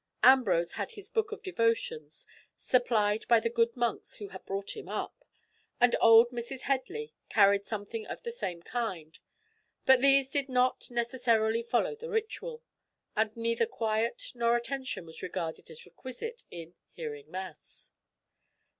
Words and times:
Ambrose 0.23 0.71
had 0.73 0.93
his 0.93 1.11
book 1.11 1.31
of 1.31 1.43
devotions, 1.43 2.25
supplied 2.57 3.23
by 3.27 3.39
the 3.39 3.51
good 3.51 3.77
monks 3.77 4.15
who 4.15 4.29
had 4.29 4.43
brought 4.47 4.75
him 4.75 4.89
up, 4.89 5.23
and 5.79 5.95
old 6.01 6.31
Mrs. 6.31 6.61
Headley 6.61 7.13
carried 7.29 7.67
something 7.67 8.07
of 8.07 8.23
the 8.23 8.31
same 8.31 8.63
kind; 8.63 9.19
but 9.85 10.01
these 10.01 10.31
did 10.31 10.49
not 10.49 10.89
necessarily 10.89 11.61
follow 11.61 11.95
the 11.95 12.09
ritual, 12.09 12.63
and 13.15 13.37
neither 13.37 13.67
quiet 13.67 14.31
nor 14.33 14.55
attention 14.57 15.05
was 15.05 15.21
regarded 15.21 15.69
as 15.69 15.85
requisite 15.85 16.45
in 16.49 16.73
"hearing 16.93 17.29
mass." 17.29 17.91